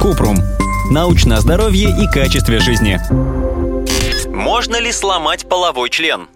Купрум. 0.00 0.36
Научное 0.90 1.38
здоровье 1.38 1.90
и 1.90 2.06
качестве 2.06 2.60
жизни. 2.60 2.98
Можно 4.28 4.80
ли 4.80 4.92
сломать 4.92 5.48
половой 5.48 5.90
член? 5.90 6.28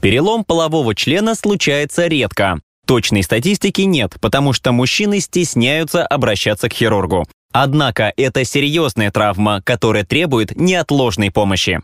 Перелом 0.00 0.44
полового 0.44 0.94
члена 0.94 1.34
случается 1.34 2.06
редко. 2.06 2.60
Точной 2.86 3.22
статистики 3.22 3.82
нет, 3.82 4.14
потому 4.20 4.52
что 4.52 4.72
мужчины 4.72 5.20
стесняются 5.20 6.06
обращаться 6.06 6.68
к 6.68 6.74
хирургу. 6.74 7.26
Однако 7.52 8.12
это 8.16 8.44
серьезная 8.44 9.10
травма, 9.10 9.62
которая 9.62 10.04
требует 10.04 10.56
неотложной 10.56 11.30
помощи. 11.30 11.80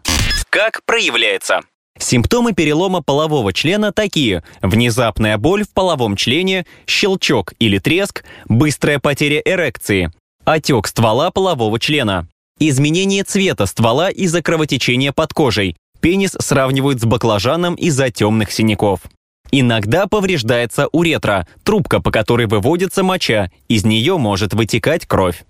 Как 0.50 0.82
проявляется? 0.84 1.60
Симптомы 1.98 2.52
перелома 2.52 3.02
полового 3.02 3.52
члена 3.52 3.92
такие– 3.92 4.42
внезапная 4.62 5.38
боль 5.38 5.64
в 5.64 5.72
половом 5.72 6.16
члене, 6.16 6.66
щелчок 6.86 7.54
или 7.58 7.78
треск, 7.78 8.24
быстрая 8.46 8.98
потеря 8.98 9.40
эрекции, 9.44 10.10
отек 10.52 10.86
ствола 10.86 11.30
полового 11.30 11.78
члена, 11.78 12.26
изменение 12.58 13.24
цвета 13.24 13.66
ствола 13.66 14.10
из-за 14.10 14.42
кровотечения 14.42 15.12
под 15.12 15.32
кожей, 15.32 15.76
пенис 16.00 16.36
сравнивают 16.38 17.00
с 17.00 17.04
баклажаном 17.04 17.74
из-за 17.74 18.10
темных 18.10 18.50
синяков. 18.52 19.00
Иногда 19.52 20.06
повреждается 20.06 20.86
уретра, 20.92 21.46
трубка, 21.64 22.00
по 22.00 22.10
которой 22.10 22.46
выводится 22.46 23.02
моча, 23.02 23.50
из 23.68 23.84
нее 23.84 24.16
может 24.16 24.54
вытекать 24.54 25.06
кровь. 25.06 25.44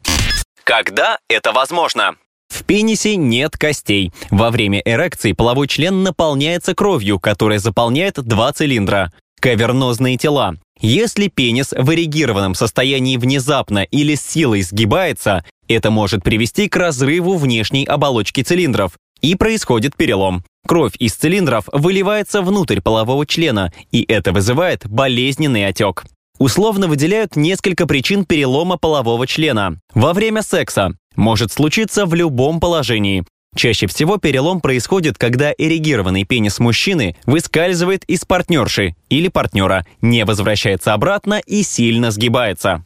Когда 0.64 1.18
это 1.28 1.52
возможно? 1.52 2.16
В 2.48 2.64
пенисе 2.64 3.16
нет 3.16 3.56
костей. 3.56 4.12
Во 4.30 4.50
время 4.50 4.82
эрекции 4.84 5.32
половой 5.32 5.68
член 5.68 6.02
наполняется 6.02 6.74
кровью, 6.74 7.20
которая 7.20 7.58
заполняет 7.58 8.14
два 8.14 8.52
цилиндра. 8.52 9.12
Кавернозные 9.40 10.18
тела. 10.18 10.56
Если 10.80 11.28
пенис 11.28 11.72
в 11.76 11.92
эрегированном 11.92 12.54
состоянии 12.54 13.16
внезапно 13.16 13.84
или 13.84 14.14
с 14.14 14.22
силой 14.22 14.62
сгибается, 14.62 15.44
это 15.68 15.90
может 15.90 16.22
привести 16.22 16.68
к 16.68 16.76
разрыву 16.76 17.36
внешней 17.36 17.84
оболочки 17.84 18.42
цилиндров, 18.42 18.92
и 19.20 19.34
происходит 19.34 19.96
перелом. 19.96 20.44
Кровь 20.66 20.94
из 20.98 21.14
цилиндров 21.14 21.64
выливается 21.72 22.42
внутрь 22.42 22.80
полового 22.80 23.26
члена, 23.26 23.72
и 23.90 24.04
это 24.06 24.32
вызывает 24.32 24.86
болезненный 24.86 25.66
отек. 25.66 26.04
Условно 26.38 26.86
выделяют 26.88 27.36
несколько 27.36 27.86
причин 27.86 28.24
перелома 28.24 28.78
полового 28.78 29.26
члена. 29.26 29.78
Во 29.94 30.14
время 30.14 30.42
секса 30.42 30.92
может 31.16 31.52
случиться 31.52 32.06
в 32.06 32.14
любом 32.14 32.60
положении. 32.60 33.24
Чаще 33.56 33.86
всего 33.88 34.16
перелом 34.16 34.60
происходит, 34.60 35.18
когда 35.18 35.52
эрегированный 35.56 36.24
пенис 36.24 36.60
мужчины 36.60 37.16
выскальзывает 37.26 38.04
из 38.04 38.24
партнерши 38.24 38.94
или 39.08 39.28
партнера, 39.28 39.84
не 40.00 40.24
возвращается 40.24 40.94
обратно 40.94 41.40
и 41.44 41.62
сильно 41.62 42.10
сгибается. 42.10 42.84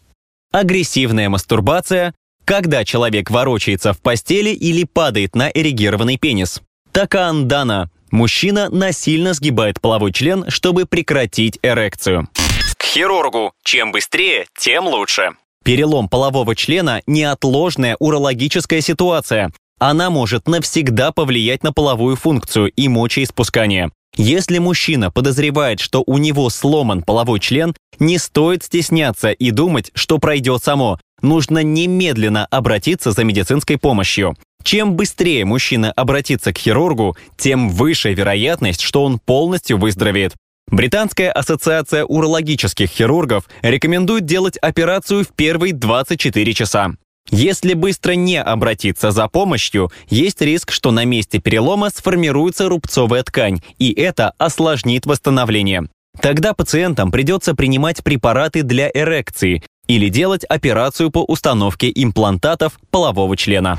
Агрессивная 0.52 1.28
мастурбация, 1.28 2.14
когда 2.44 2.84
человек 2.84 3.30
ворочается 3.30 3.92
в 3.92 4.00
постели 4.00 4.50
или 4.50 4.84
падает 4.84 5.34
на 5.34 5.48
эрегированный 5.48 6.16
пенис. 6.16 6.62
Такаандана. 6.92 7.90
Мужчина 8.10 8.70
насильно 8.70 9.34
сгибает 9.34 9.80
половой 9.80 10.12
член, 10.12 10.48
чтобы 10.48 10.86
прекратить 10.86 11.58
эрекцию. 11.62 12.28
К 12.76 12.84
хирургу. 12.84 13.52
Чем 13.64 13.90
быстрее, 13.90 14.46
тем 14.56 14.86
лучше. 14.86 15.32
Перелом 15.64 16.08
полового 16.08 16.54
члена– 16.54 17.02
неотложная 17.06 17.96
урологическая 17.98 18.80
ситуация. 18.80 19.50
Она 19.78 20.10
может 20.10 20.48
навсегда 20.48 21.12
повлиять 21.12 21.62
на 21.62 21.72
половую 21.72 22.16
функцию 22.16 22.70
и 22.70 22.88
мочеиспускание. 22.88 23.90
Если 24.16 24.58
мужчина 24.58 25.10
подозревает, 25.10 25.80
что 25.80 26.04
у 26.06 26.18
него 26.18 26.48
сломан 26.48 27.02
половой 27.02 27.40
член, 27.40 27.74
не 27.98 28.18
стоит 28.18 28.62
стесняться 28.62 29.32
и 29.32 29.50
думать, 29.50 29.90
что 29.94 30.18
пройдет 30.18 30.62
само. 30.62 31.00
Нужно 31.20 31.62
немедленно 31.62 32.46
обратиться 32.46 33.10
за 33.10 33.24
медицинской 33.24 33.76
помощью. 33.76 34.36
Чем 34.62 34.94
быстрее 34.94 35.44
мужчина 35.44 35.90
обратится 35.92 36.52
к 36.52 36.58
хирургу, 36.58 37.16
тем 37.36 37.70
выше 37.70 38.14
вероятность, 38.14 38.80
что 38.80 39.04
он 39.04 39.18
полностью 39.18 39.78
выздоровеет. 39.78 40.34
Британская 40.68 41.30
ассоциация 41.30 42.04
урологических 42.04 42.88
хирургов 42.88 43.44
рекомендует 43.62 44.24
делать 44.24 44.56
операцию 44.56 45.24
в 45.24 45.28
первые 45.28 45.74
24 45.74 46.54
часа. 46.54 46.94
Если 47.30 47.74
быстро 47.74 48.12
не 48.12 48.40
обратиться 48.40 49.10
за 49.10 49.28
помощью, 49.28 49.90
есть 50.08 50.40
риск, 50.40 50.72
что 50.72 50.90
на 50.90 51.04
месте 51.04 51.38
перелома 51.38 51.90
сформируется 51.90 52.68
рубцовая 52.68 53.22
ткань, 53.22 53.60
и 53.78 53.92
это 53.92 54.34
осложнит 54.38 55.06
восстановление. 55.06 55.88
Тогда 56.20 56.54
пациентам 56.54 57.10
придется 57.10 57.54
принимать 57.54 58.04
препараты 58.04 58.62
для 58.62 58.88
эрекции, 58.92 59.62
или 59.86 60.08
делать 60.08 60.44
операцию 60.44 61.10
по 61.10 61.22
установке 61.24 61.90
имплантатов 61.94 62.78
полового 62.90 63.36
члена. 63.36 63.78